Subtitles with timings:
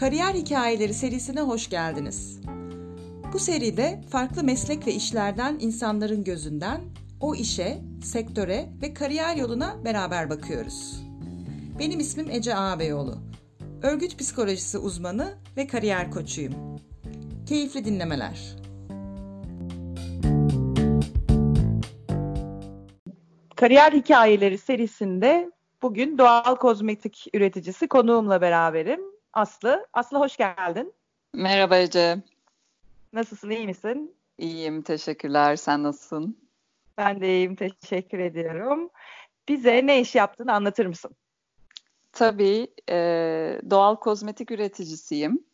[0.00, 2.40] Kariyer Hikayeleri serisine hoş geldiniz.
[3.32, 6.80] Bu seride farklı meslek ve işlerden insanların gözünden
[7.20, 11.02] o işe, sektöre ve kariyer yoluna beraber bakıyoruz.
[11.78, 13.14] Benim ismim Ece Ağabeyoğlu.
[13.82, 16.54] Örgüt psikolojisi uzmanı ve kariyer koçuyum.
[17.48, 18.56] Keyifli dinlemeler.
[23.56, 25.50] Kariyer Hikayeleri serisinde
[25.82, 29.19] bugün doğal kozmetik üreticisi konuğumla beraberim.
[29.32, 29.86] Aslı.
[29.92, 30.92] Aslı hoş geldin.
[31.34, 32.18] Merhaba Ece.
[33.12, 34.14] Nasılsın, iyi misin?
[34.38, 35.56] İyiyim, teşekkürler.
[35.56, 36.38] Sen nasılsın?
[36.98, 38.90] Ben de iyiyim, teşekkür ediyorum.
[39.48, 41.10] Bize ne iş yaptığını anlatır mısın?
[42.12, 42.96] Tabii, e,
[43.70, 45.44] doğal kozmetik üreticisiyim.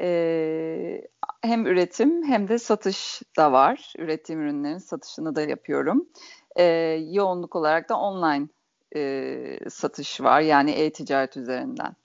[0.00, 1.08] E,
[1.42, 3.92] hem üretim hem de satış da var.
[3.98, 6.08] Ürettiğim ürünlerin satışını da yapıyorum.
[6.56, 6.64] E,
[7.10, 8.48] yoğunluk olarak da online
[8.96, 10.40] e, satış var.
[10.40, 11.96] Yani e-ticaret üzerinden.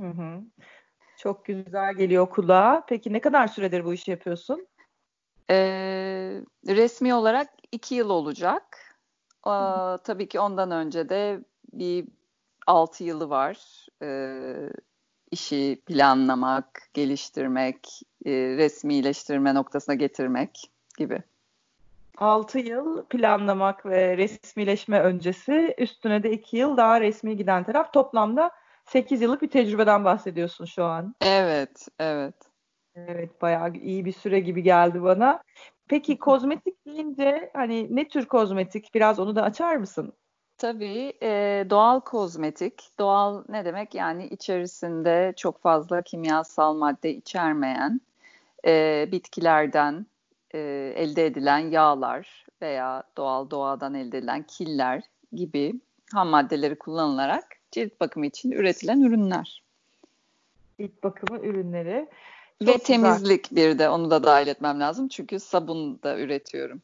[0.00, 0.42] Hı hı.
[1.16, 2.84] Çok güzel geliyor kulağa.
[2.88, 4.66] Peki ne kadar süredir bu işi yapıyorsun?
[5.50, 8.96] Ee, resmi olarak iki yıl olacak.
[9.46, 9.50] Ee,
[10.04, 12.08] tabii ki ondan önce de bir
[12.66, 13.86] altı yılı var.
[14.02, 14.70] Ee,
[15.30, 21.22] işi planlamak, geliştirmek, e, resmileştirme noktasına getirmek gibi.
[22.18, 28.50] 6 yıl planlamak ve resmileşme öncesi üstüne de 2 yıl daha resmi giden taraf toplamda
[28.88, 31.14] 8 yıllık bir tecrübeden bahsediyorsun şu an.
[31.20, 32.34] Evet, evet.
[32.94, 35.42] Evet, bayağı iyi bir süre gibi geldi bana.
[35.88, 38.94] Peki kozmetik deyince hani ne tür kozmetik?
[38.94, 40.12] Biraz onu da açar mısın?
[40.58, 43.94] Tabii e, doğal kozmetik, doğal ne demek?
[43.94, 48.00] Yani içerisinde çok fazla kimyasal madde içermeyen,
[48.66, 50.06] e, bitkilerden
[50.54, 50.58] e,
[50.96, 55.02] elde edilen yağlar veya doğal doğadan elde edilen killer
[55.32, 55.74] gibi
[56.14, 59.62] ham maddeleri kullanılarak cilt bakımı için üretilen ürünler.
[60.80, 62.08] Cilt bakımı ürünleri.
[62.58, 62.84] Çok Ve güzel.
[62.84, 65.08] temizlik bir de onu da dahil etmem lazım.
[65.08, 66.82] Çünkü sabun da üretiyorum.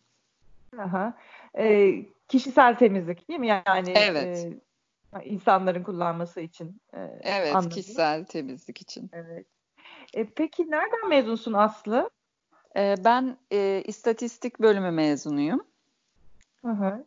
[0.79, 1.15] Aha.
[1.59, 1.95] E,
[2.29, 3.49] kişisel temizlik değil mi?
[3.49, 4.53] Yani evet.
[5.21, 6.81] E, insanların kullanması için.
[6.95, 7.71] E, evet, anladım.
[7.71, 9.11] kişisel temizlik için.
[9.13, 9.47] Evet.
[10.15, 12.11] E, peki nereden mezunsun Aslı?
[12.77, 15.65] E, ben e, istatistik bölümü mezunuyum.
[16.65, 17.05] Hı hı.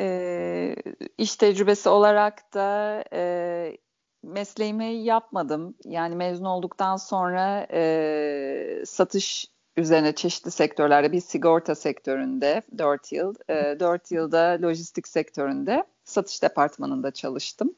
[0.00, 0.76] E,
[1.18, 3.76] iş tecrübesi olarak da e,
[4.22, 5.74] mesleğimi yapmadım.
[5.84, 13.80] Yani mezun olduktan sonra e, satış üzerine çeşitli sektörlerde bir sigorta sektöründe 4 yıl, e,
[13.80, 17.74] 4 yılda lojistik sektöründe satış departmanında çalıştım.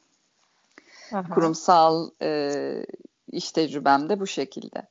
[1.13, 1.35] Aha.
[1.35, 2.63] Kurumsal e,
[3.33, 4.83] iş tecrübem de bu şekilde.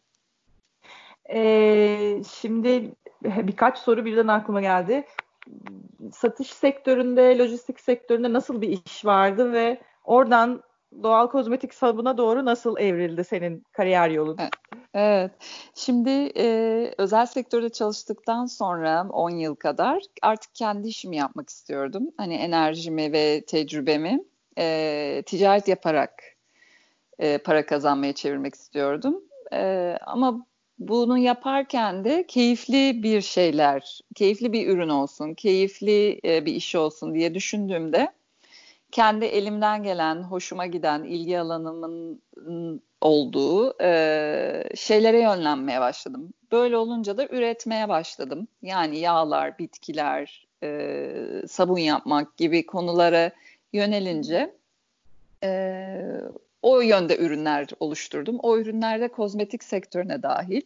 [1.30, 2.92] Ee, şimdi
[3.22, 5.06] birkaç soru birden aklıma geldi
[6.14, 10.64] satış sektöründe, lojistik sektöründe nasıl bir iş vardı ve oradan
[11.04, 14.38] doğal kozmetik sabuna doğru nasıl evrildi senin kariyer yolun?
[14.94, 15.31] Evet.
[15.76, 22.08] Şimdi e, özel sektörde çalıştıktan sonra 10 yıl kadar artık kendi işimi yapmak istiyordum.
[22.18, 24.20] Hani enerjimi ve tecrübemi
[24.58, 26.24] e, ticaret yaparak
[27.20, 29.24] e, para kazanmaya çevirmek istiyordum.
[29.54, 30.46] E, ama
[30.80, 37.16] bunu yaparken de keyifli bir şeyler, keyifli bir ürün olsun, keyifli e, bir iş olsun
[37.16, 38.12] diye düşündüğümde
[38.92, 42.22] kendi elimden gelen, hoşuma giden, ilgi alanımın
[43.02, 46.34] olduğu e, şeylere yönlenmeye başladım.
[46.52, 48.48] Böyle olunca da üretmeye başladım.
[48.62, 51.14] Yani yağlar, bitkiler, e,
[51.48, 53.32] sabun yapmak gibi konulara
[53.74, 54.56] yönelince
[56.63, 58.40] o yönde ürünler oluşturdum.
[58.44, 60.62] O ürünler de kozmetik sektörüne dahil.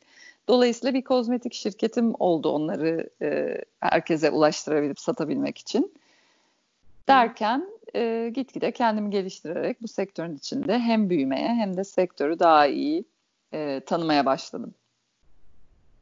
[0.47, 5.93] Dolayısıyla bir kozmetik şirketim oldu onları e, herkese ulaştırabilip satabilmek için.
[7.07, 13.05] Derken e, gitgide kendimi geliştirerek bu sektörün içinde hem büyümeye hem de sektörü daha iyi
[13.53, 14.73] e, tanımaya başladım.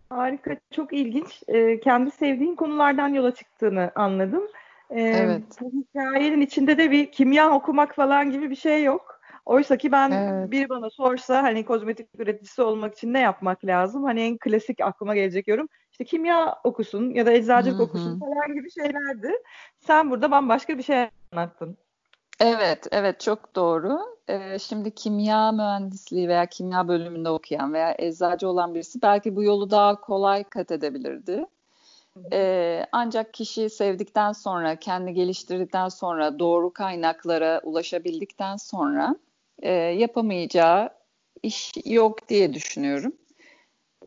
[0.09, 1.43] Harika, çok ilginç.
[1.47, 4.43] E, kendi sevdiğin konulardan yola çıktığını anladım.
[4.89, 5.43] E, evet.
[5.61, 9.14] Bu hikayenin içinde de bir kimya okumak falan gibi bir şey yok.
[9.45, 10.51] Oysa ki ben evet.
[10.51, 14.03] biri bana sorsa hani kozmetik üreticisi olmak için ne yapmak lazım?
[14.03, 18.71] Hani en klasik aklıma gelecek yorum işte kimya okusun ya da eczacılık okusun falan gibi
[18.71, 19.31] şeylerdi.
[19.79, 21.77] Sen burada bambaşka bir şey anlattın.
[22.39, 23.99] Evet, evet çok doğru.
[24.27, 29.71] Ee, şimdi kimya mühendisliği veya kimya bölümünde okuyan veya eczacı olan birisi belki bu yolu
[29.71, 31.45] daha kolay kat edebilirdi.
[32.31, 39.15] Ee, ancak kişi sevdikten sonra, kendi geliştirdikten sonra, doğru kaynaklara ulaşabildikten sonra
[39.59, 40.89] e, yapamayacağı
[41.43, 43.13] iş yok diye düşünüyorum.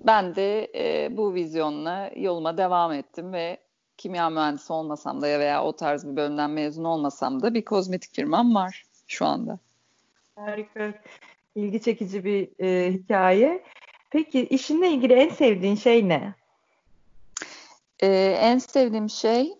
[0.00, 3.58] Ben de e, bu vizyonla yoluma devam ettim ve
[3.96, 8.14] kimya mühendisi olmasam da ya veya o tarz bir bölümden mezun olmasam da bir kozmetik
[8.14, 9.58] firmam var şu anda.
[10.34, 10.94] Harika.
[11.54, 13.64] İlgi çekici bir e, hikaye.
[14.10, 16.34] Peki işinle ilgili en sevdiğin şey ne?
[18.00, 19.54] Ee, en sevdiğim şey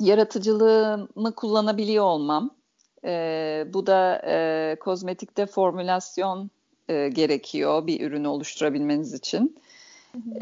[0.00, 2.59] yaratıcılığımı kullanabiliyor olmam.
[3.04, 6.50] Ee, bu da e, kozmetikte formülasyon
[6.88, 9.56] e, gerekiyor bir ürünü oluşturabilmeniz için.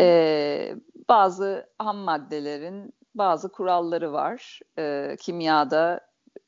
[0.00, 0.75] Ee,
[1.08, 4.60] bazı ham maddelerin bazı kuralları var.
[4.78, 6.00] Ee, kimyada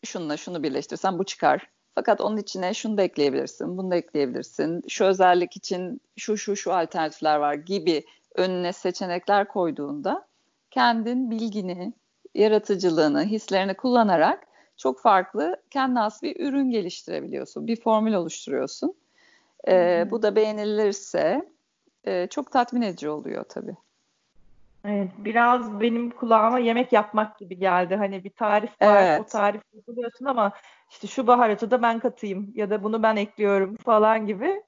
[0.05, 1.69] şununla şunu birleştirsen bu çıkar.
[1.95, 4.83] Fakat onun içine şunu da ekleyebilirsin, bunu da ekleyebilirsin.
[4.89, 8.05] Şu özellik için şu şu şu alternatifler var gibi
[8.35, 10.27] önüne seçenekler koyduğunda
[10.71, 11.93] kendin bilgini,
[12.35, 14.47] yaratıcılığını, hislerini kullanarak
[14.81, 17.67] çok farklı kendi has bir ürün geliştirebiliyorsun.
[17.67, 18.95] Bir formül oluşturuyorsun.
[19.69, 21.49] Ee, bu da beğenilirse
[22.05, 23.77] e, çok tatmin edici oluyor tabii.
[24.85, 27.97] Evet, biraz benim kulağıma yemek yapmak gibi geldi.
[27.97, 29.21] Hani bir tarif var, evet.
[29.21, 30.53] o tarifi buluyorsun ama
[30.91, 34.63] işte şu baharatı da ben katayım ya da bunu ben ekliyorum falan gibi.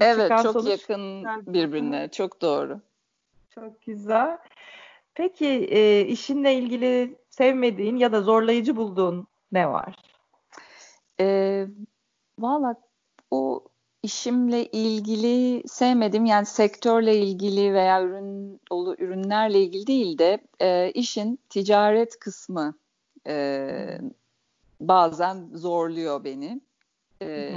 [0.00, 2.08] Evet, Çıkan çok yakın birbirine.
[2.08, 2.80] Çok doğru.
[3.50, 4.38] Çok güzel.
[5.14, 9.96] Peki e, işinle ilgili sevmediğin ya da zorlayıcı bulduğun ne var?
[11.20, 11.66] E,
[12.38, 12.74] Valla
[13.30, 13.64] o
[14.02, 21.38] işimle ilgili sevmedim yani sektörle ilgili veya ürün dolu ürünlerle ilgili değil de e, işin
[21.48, 22.74] ticaret kısmı
[23.26, 23.98] e,
[24.80, 26.60] bazen zorluyor beni.
[27.22, 27.52] E,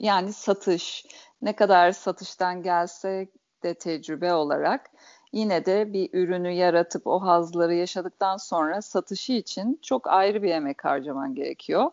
[0.00, 1.06] yani satış
[1.42, 3.28] ne kadar satıştan gelse
[3.62, 4.90] de tecrübe olarak
[5.32, 10.84] yine de bir ürünü yaratıp o hazları yaşadıktan sonra satışı için çok ayrı bir emek
[10.84, 11.90] harcaman gerekiyor.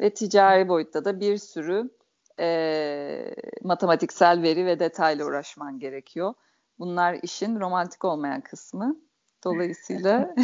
[0.00, 1.90] Ve ticari boyutta da bir sürü
[2.40, 6.34] e, matematiksel veri ve detayla uğraşman gerekiyor.
[6.78, 8.96] Bunlar işin romantik olmayan kısmı.
[9.44, 10.34] Dolayısıyla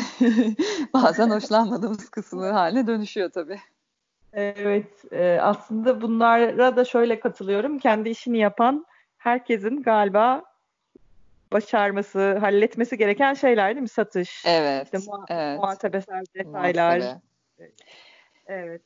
[0.94, 3.58] bazen hoşlanmadığımız kısmı haline dönüşüyor tabii.
[4.32, 7.78] Evet, e, aslında bunlara da şöyle katılıyorum.
[7.78, 8.86] Kendi işini yapan
[9.18, 10.42] herkesin galiba
[11.52, 13.88] başarması, halletmesi gereken şeyler değil mi?
[13.88, 15.58] Satış, evet, işte muha- evet.
[15.58, 16.98] muhasebesel detaylar.
[16.98, 17.20] Muhasebe.
[18.46, 18.82] Evet.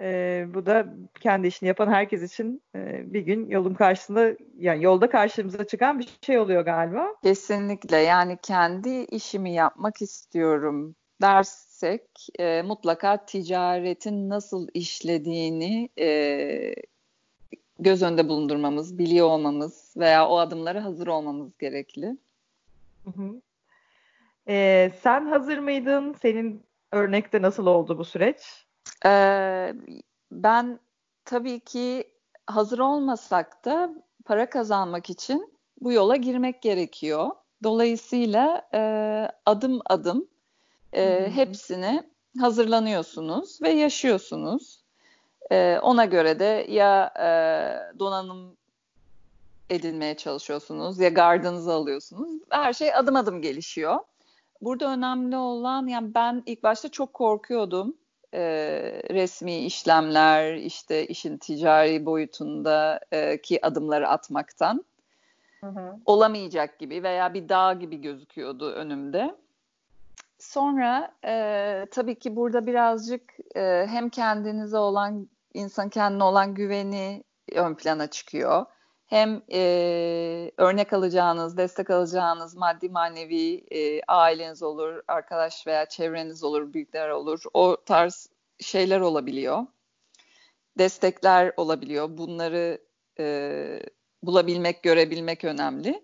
[0.00, 0.86] E, bu da
[1.20, 6.08] kendi işini yapan herkes için e, bir gün yolun karşısında yani yolda karşımıza çıkan bir
[6.26, 7.14] şey oluyor galiba.
[7.22, 12.02] Kesinlikle yani kendi işimi yapmak istiyorum dersek
[12.38, 16.74] e, mutlaka ticaretin nasıl işlediğini e,
[17.78, 22.16] göz önünde bulundurmamız, biliyor olmamız veya o adımlara hazır olmamız gerekli.
[23.04, 23.40] Hı hı.
[24.48, 26.14] Ee, sen hazır mıydın?
[26.22, 26.62] Senin
[26.92, 28.66] örnekte nasıl oldu bu süreç?
[29.06, 29.74] Ee,
[30.32, 30.80] ben
[31.24, 32.04] tabii ki
[32.46, 33.94] hazır olmasak da
[34.24, 37.30] para kazanmak için bu yola girmek gerekiyor.
[37.62, 38.80] Dolayısıyla e,
[39.46, 40.28] adım adım
[40.92, 42.02] e, hepsini
[42.40, 44.83] hazırlanıyorsunuz ve yaşıyorsunuz.
[45.52, 47.28] E, ona göre de ya e,
[47.98, 48.56] donanım
[49.70, 52.30] edinmeye çalışıyorsunuz ya gardınızı alıyorsunuz.
[52.50, 53.98] Her şey adım adım gelişiyor.
[54.60, 57.94] Burada önemli olan yani ben ilk başta çok korkuyordum
[58.34, 58.42] e,
[59.10, 64.84] resmi işlemler, işte işin ticari boyutundaki e, adımları atmaktan.
[65.60, 65.96] Hı hı.
[66.06, 69.34] Olamayacak gibi veya bir dağ gibi gözüküyordu önümde.
[70.38, 73.22] Sonra e, tabii ki burada birazcık
[73.56, 78.66] e, hem kendinize olan, insan kendine olan güveni ön plana çıkıyor
[79.06, 86.72] hem e, örnek alacağınız, destek alacağınız maddi manevi e, aileniz olur, arkadaş veya çevreniz olur,
[86.72, 87.42] büyükler olur.
[87.54, 88.28] O tarz
[88.60, 89.66] şeyler olabiliyor.
[90.78, 92.18] Destekler olabiliyor.
[92.18, 92.78] Bunları
[93.18, 93.80] e,
[94.22, 96.02] bulabilmek, görebilmek önemli.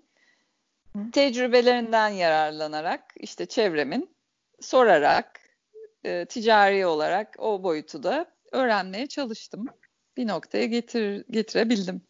[0.96, 1.10] Hı.
[1.12, 4.10] Tecrübelerinden yararlanarak işte çevremin
[4.60, 5.40] sorarak
[6.04, 9.66] e, ticari olarak o boyutu da öğrenmeye çalıştım.
[10.16, 12.02] Bir noktaya getir, getirebildim.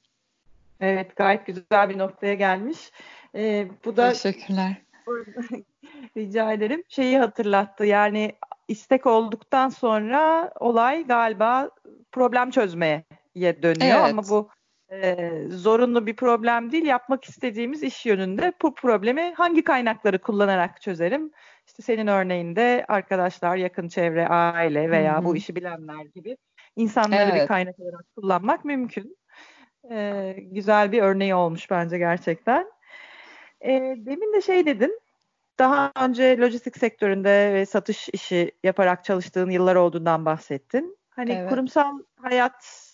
[0.80, 2.90] Evet gayet güzel bir noktaya gelmiş.
[3.34, 4.76] Ee, bu da Teşekkürler.
[6.16, 6.82] Rica ederim.
[6.88, 7.84] Şeyi hatırlattı.
[7.84, 8.32] Yani
[8.68, 11.70] istek olduktan sonra olay galiba
[12.12, 13.04] problem çözmeye
[13.36, 14.10] dönüyor evet.
[14.10, 14.48] ama bu
[14.92, 16.84] e, zorunlu bir problem değil.
[16.84, 21.30] Yapmak istediğimiz iş yönünde bu problemi hangi kaynakları kullanarak çözerim?
[21.70, 25.24] İşte senin örneğinde arkadaşlar, yakın çevre, aile veya Hı-hı.
[25.24, 26.36] bu işi bilenler gibi
[26.76, 27.42] insanları evet.
[27.42, 29.16] bir kaynak olarak kullanmak mümkün.
[29.90, 32.66] E, güzel bir örneği olmuş bence gerçekten.
[33.60, 35.00] E, demin de şey dedin,
[35.58, 40.98] daha önce lojistik sektöründe ve satış işi yaparak çalıştığın yıllar olduğundan bahsettin.
[41.10, 41.50] Hani evet.
[41.50, 42.89] kurumsal hayat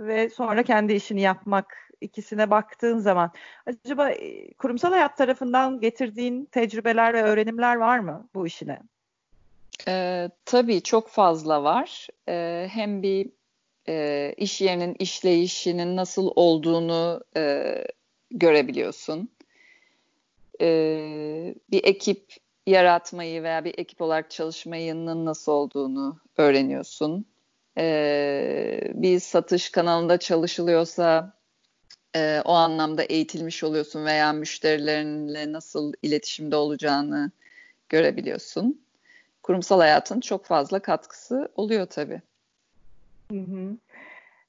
[0.00, 3.30] ve sonra kendi işini yapmak ikisine baktığın zaman
[3.66, 8.78] acaba e, kurumsal hayat tarafından getirdiğin tecrübeler ve öğrenimler var mı bu işine?
[9.88, 12.08] Ee, tabii çok fazla var.
[12.28, 13.30] Ee, hem bir
[13.88, 17.74] e, iş yerinin işleyişinin nasıl olduğunu e,
[18.30, 19.28] görebiliyorsun.
[20.60, 27.26] E, bir ekip yaratmayı veya bir ekip olarak çalışmayının nasıl olduğunu öğreniyorsun.
[27.78, 31.32] E, bir satış kanalında çalışılıyorsa
[32.16, 37.30] e, o anlamda eğitilmiş oluyorsun veya müşterilerinle nasıl iletişimde olacağını
[37.88, 38.80] görebiliyorsun.
[39.42, 42.22] Kurumsal hayatın çok fazla katkısı oluyor tabii.
[43.32, 43.76] Hı hı.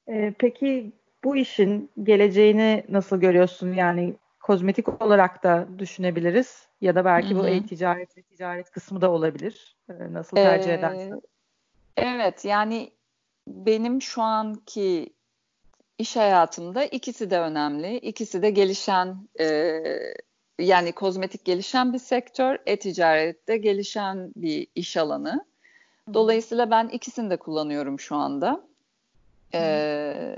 [0.08, 0.92] Ee, peki
[1.24, 3.74] bu işin geleceğini nasıl görüyorsun?
[3.74, 7.44] Yani kozmetik olarak da düşünebiliriz ya da belki Hı-hı.
[7.44, 9.76] bu e-ticaret ve ticaret kısmı da olabilir.
[9.90, 11.22] Ee, nasıl tercih ee, edersen.
[11.98, 12.92] Evet yani
[13.48, 15.14] benim şu anki
[15.98, 17.98] iş hayatımda ikisi de önemli.
[17.98, 19.80] İkisi de gelişen e,
[20.60, 25.46] yani kozmetik gelişen bir sektör, e-ticarette gelişen bir iş alanı.
[26.14, 28.64] Dolayısıyla ben ikisini de kullanıyorum şu anda.
[29.54, 30.36] Ee,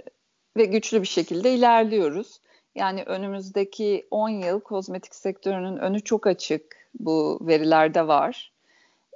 [0.57, 2.39] ve güçlü bir şekilde ilerliyoruz.
[2.75, 6.75] Yani önümüzdeki 10 yıl kozmetik sektörünün önü çok açık.
[6.99, 8.52] Bu verilerde var.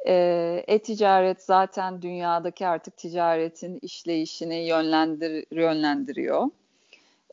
[0.07, 6.47] Ee, e-ticaret zaten dünyadaki artık ticaretin işleyişini yönlendir yönlendiriyor.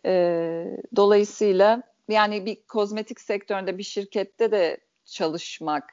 [0.06, 0.66] Ee,
[0.96, 5.92] dolayısıyla yani bir kozmetik sektöründe bir şirkette de çalışmak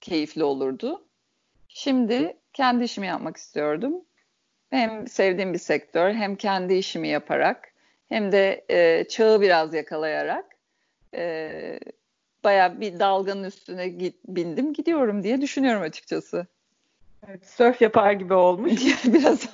[0.00, 1.04] keyifli olurdu.
[1.68, 3.94] Şimdi kendi işimi yapmak istiyordum.
[4.70, 7.72] Hem sevdiğim bir sektör hem kendi işimi yaparak
[8.08, 10.44] hem de e, çağı biraz yakalayarak
[11.14, 11.78] e,
[12.44, 16.46] baya bir dalganın üstüne git, bindim gidiyorum diye düşünüyorum açıkçası.
[17.28, 18.72] Evet, surf yapar gibi olmuş.
[19.04, 19.40] Biraz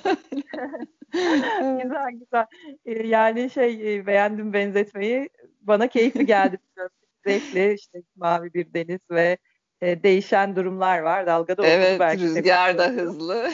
[1.83, 2.45] güzel güzel.
[2.85, 5.29] E, yani şey e, beğendim benzetmeyi.
[5.61, 6.57] Bana keyifli geldi.
[7.25, 9.37] Zevkli işte mavi bir deniz ve
[9.81, 11.27] e, değişen durumlar var.
[11.27, 13.51] Dalgada evet, belki rüzgar da hızlı.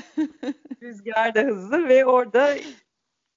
[0.82, 2.56] rüzgar da hızlı ve orada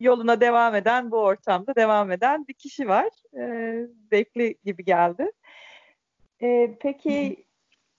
[0.00, 3.08] yoluna devam eden, bu ortamda devam eden bir kişi var.
[3.38, 3.74] E,
[4.10, 5.30] zevkli gibi geldi.
[6.42, 7.44] E, peki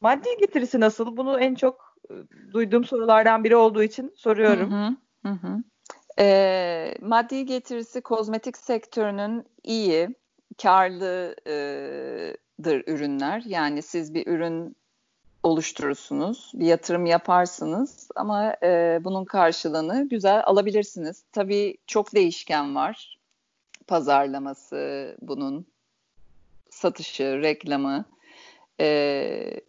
[0.02, 1.18] maddi getirisi nasıl?
[1.18, 2.14] Bunu en çok e,
[2.54, 4.72] duyduğum sorulardan biri olduğu için soruyorum.
[4.72, 4.96] Hı
[5.30, 5.64] hı, hı.
[6.20, 10.10] E, maddi getirisi kozmetik sektörünün iyi,
[10.62, 12.38] karlıdır
[12.88, 13.44] ürünler.
[13.46, 14.76] Yani siz bir ürün
[15.44, 21.24] oluşturursunuz, bir yatırım yaparsınız ama e, bunun karşılığını güzel alabilirsiniz.
[21.32, 23.18] Tabii çok değişken var.
[23.88, 25.66] Pazarlaması bunun,
[26.70, 28.06] satışı, reklamı,
[28.82, 29.62] e,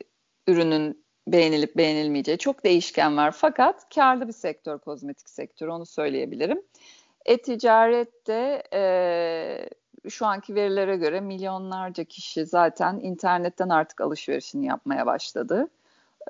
[0.46, 3.32] ürünün beğenilip beğenilmeyeceği çok değişken var.
[3.32, 6.62] Fakat karlı bir sektör kozmetik sektörü onu söyleyebilirim.
[7.24, 9.68] E-ticarette e,
[10.10, 15.68] şu anki verilere göre milyonlarca kişi zaten internetten artık alışverişini yapmaya başladı.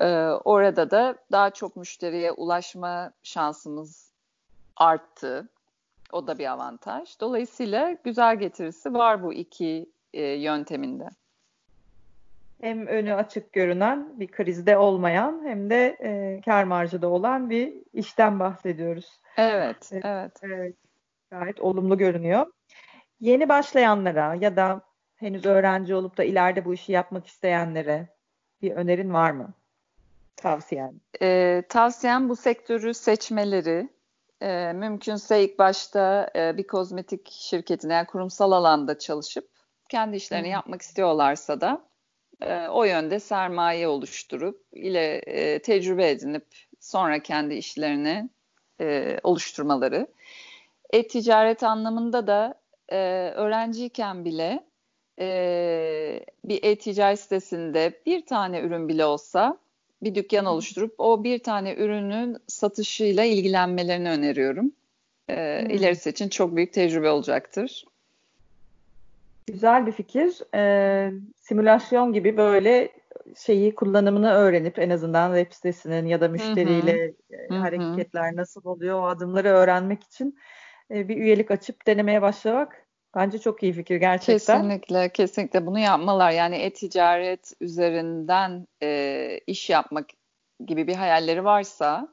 [0.00, 0.06] Ee,
[0.44, 4.10] orada da daha çok müşteriye ulaşma şansımız
[4.76, 5.48] arttı.
[6.12, 7.20] O da bir avantaj.
[7.20, 11.08] Dolayısıyla güzel getirisi var bu iki e, yönteminde.
[12.62, 17.74] Hem önü açık görünen bir krizde olmayan hem de e, kar marjı da olan bir
[17.92, 19.20] işten bahsediyoruz.
[19.36, 20.32] Evet, evet.
[20.42, 20.76] evet.
[21.30, 22.46] gayet olumlu görünüyor.
[23.20, 24.80] Yeni başlayanlara ya da
[25.16, 28.08] henüz öğrenci olup da ileride bu işi yapmak isteyenlere
[28.62, 29.52] bir önerin var mı?
[30.36, 31.00] Tavsiyen.
[31.22, 33.88] Ee, tavsiyem bu sektörü seçmeleri.
[34.42, 39.48] Ee, mümkünse ilk başta e, bir kozmetik şirketine yani kurumsal alanda çalışıp
[39.88, 40.52] kendi işlerini Hı.
[40.52, 41.91] yapmak istiyorlarsa da
[42.40, 46.46] e, o yönde sermaye oluşturup ile e, tecrübe edinip
[46.80, 48.28] sonra kendi işlerini
[48.80, 50.06] e, oluşturmaları.
[50.92, 52.54] E-ticaret anlamında da
[52.88, 52.96] e,
[53.36, 54.64] öğrenciyken bile
[55.20, 59.58] e, bir e-ticaret sitesinde bir tane ürün bile olsa
[60.02, 64.72] bir dükkan oluşturup o bir tane ürünün satışıyla ilgilenmelerini öneriyorum.
[65.28, 65.66] E.
[65.70, 67.84] İlerisi için çok büyük tecrübe olacaktır.
[69.52, 70.54] Güzel bir fikir.
[70.54, 72.92] E, simülasyon gibi böyle
[73.36, 77.14] şeyi kullanımını öğrenip en azından web sitesinin ya da müşteriyle
[77.48, 77.58] hı hı.
[77.58, 80.38] hareketler nasıl oluyor o adımları öğrenmek için
[80.90, 84.62] e, bir üyelik açıp denemeye başlamak bence çok iyi fikir gerçekten.
[84.62, 86.30] Kesinlikle, kesinlikle bunu yapmalar.
[86.30, 90.06] Yani e-ticaret üzerinden e, iş yapmak
[90.66, 92.08] gibi bir hayalleri varsa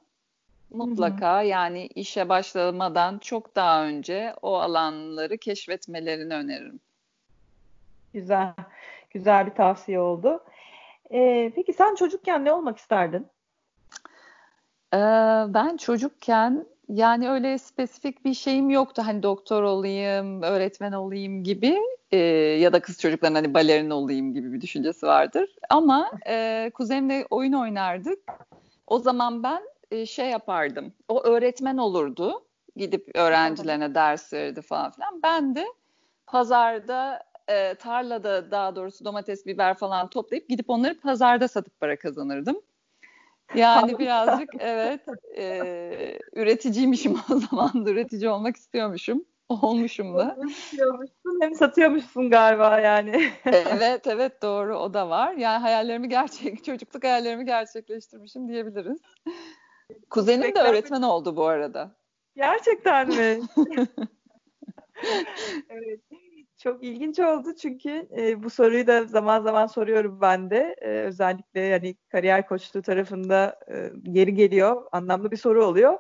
[0.70, 1.48] mutlaka Hı-hı.
[1.48, 6.80] yani işe başlamadan çok daha önce o alanları keşfetmelerini öneririm.
[8.14, 8.54] Güzel,
[9.12, 10.44] güzel bir tavsiye oldu.
[11.14, 13.28] Ee, peki sen çocukken ne olmak isterdin?
[14.94, 14.98] Ee,
[15.48, 19.02] ben çocukken yani öyle spesifik bir şeyim yoktu.
[19.06, 21.78] Hani doktor olayım, öğretmen olayım gibi
[22.12, 22.18] e,
[22.62, 25.56] ya da kız çocukların hani balerin olayım gibi bir düşüncesi vardır.
[25.70, 28.20] Ama e, kuzenimle oyun oynardık.
[28.88, 29.62] O zaman ben
[29.92, 30.94] e, şey yapardım.
[31.08, 32.44] O öğretmen olurdu.
[32.76, 35.20] Gidip öğrencilerine ders verirdi falan filan.
[35.24, 35.66] Ben de
[36.28, 42.62] pazarda e, tarlada daha doğrusu domates, biber falan toplayıp gidip onları pazarda satıp para kazanırdım.
[43.56, 45.06] Yani birazcık evet
[45.38, 49.26] e, üreticiymişim o zaman da üretici olmak istiyormuşum.
[49.50, 50.38] Olmuşum da.
[51.42, 53.32] Hem satıyormuşsun galiba yani.
[53.46, 55.34] evet evet doğru o da var.
[55.34, 59.00] Yani hayallerimi gerçek, çocukluk hayallerimi gerçekleştirmişim diyebiliriz.
[60.10, 61.92] Kuzenim de öğretmen oldu bu arada.
[62.36, 63.40] Gerçekten mi?
[65.70, 66.00] evet.
[66.60, 70.76] Çok ilginç oldu çünkü e, bu soruyu da zaman zaman soruyorum ben de.
[70.82, 74.86] E, özellikle yani kariyer koçluğu tarafında e, yeri geliyor.
[74.92, 75.98] Anlamlı bir soru oluyor.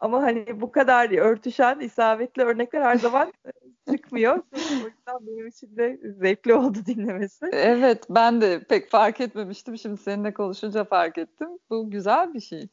[0.00, 3.50] Ama hani bu kadar örtüşen, isabetli örnekler her zaman e,
[3.92, 4.36] çıkmıyor.
[4.52, 7.46] o yüzden benim için de zevkli oldu dinlemesi.
[7.52, 9.78] Evet, ben de pek fark etmemiştim.
[9.78, 11.48] Şimdi seninle konuşunca fark ettim.
[11.70, 12.68] Bu güzel bir şey.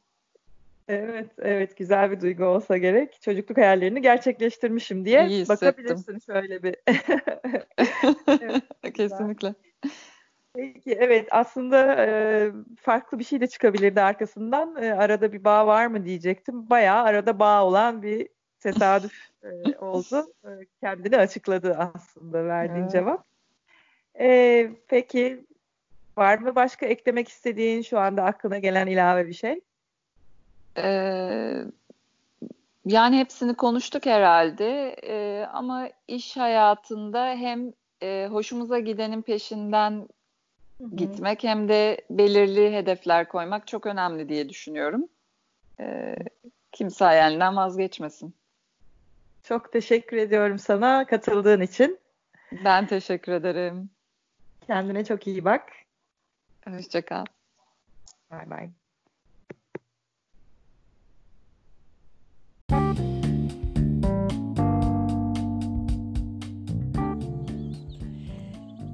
[0.87, 3.21] Evet, evet güzel bir duygu olsa gerek.
[3.21, 6.75] Çocukluk hayallerini gerçekleştirmişim diye İyi bakabilirsin şöyle bir.
[8.27, 9.55] evet, Kesinlikle.
[10.55, 12.51] Peki evet aslında e,
[12.81, 14.75] farklı bir şey de çıkabilirdi arkasından.
[14.83, 16.69] E, arada bir bağ var mı diyecektim.
[16.69, 18.27] Bayağı arada bağ olan bir
[18.59, 20.27] tesadüf e, oldu.
[20.43, 20.49] E,
[20.81, 22.91] kendini açıkladı aslında verdiğin evet.
[22.91, 23.25] cevap.
[24.19, 25.45] E, peki
[26.17, 29.61] var mı başka eklemek istediğin şu anda aklına gelen ilave bir şey?
[30.77, 31.65] Ee,
[32.85, 40.09] yani hepsini konuştuk herhalde ee, ama iş hayatında hem e, hoşumuza gidenin peşinden
[40.81, 40.95] Hı-hı.
[40.95, 45.07] gitmek hem de belirli hedefler koymak çok önemli diye düşünüyorum.
[45.79, 46.15] Ee,
[46.71, 48.35] kimse hayalinden vazgeçmesin.
[49.43, 51.99] Çok teşekkür ediyorum sana katıldığın için.
[52.51, 53.89] Ben teşekkür ederim.
[54.67, 55.71] Kendine çok iyi bak.
[56.67, 57.25] Hoşçakal.
[58.31, 58.84] Bye bye.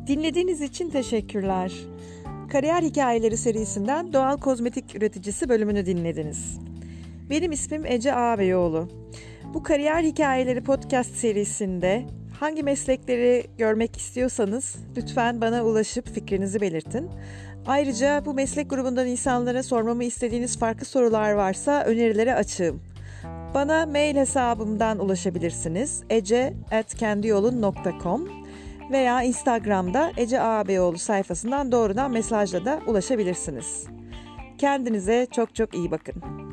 [0.07, 1.71] Dinlediğiniz için teşekkürler.
[2.51, 6.59] Kariyer Hikayeleri serisinden Doğal Kozmetik Üreticisi bölümünü dinlediniz.
[7.29, 8.89] Benim ismim Ece Ağabeyoğlu.
[9.53, 12.05] Bu Kariyer Hikayeleri podcast serisinde
[12.39, 17.09] hangi meslekleri görmek istiyorsanız lütfen bana ulaşıp fikrinizi belirtin.
[17.67, 22.81] Ayrıca bu meslek grubundan insanlara sormamı istediğiniz farklı sorular varsa önerilere açığım.
[23.53, 26.03] Bana mail hesabımdan ulaşabilirsiniz.
[26.09, 28.40] ece.kendiyolun.com
[28.91, 33.87] veya Instagram'da Ece Ağabeyoğlu sayfasından doğrudan mesajla da ulaşabilirsiniz.
[34.57, 36.50] Kendinize çok çok iyi bakın.